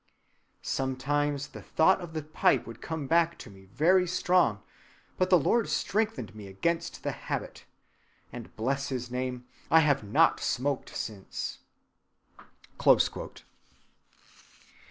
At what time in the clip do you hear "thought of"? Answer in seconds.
1.61-2.13